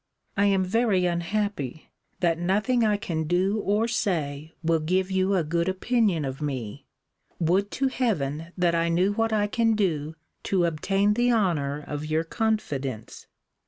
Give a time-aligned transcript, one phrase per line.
[0.35, 1.91] I am very unhappy,
[2.21, 6.87] that nothing I can do or say will give you a good opinion of me!
[7.39, 12.03] Would to heaven that I knew what I can do to obtain the honour of
[12.07, 13.27] your confidence!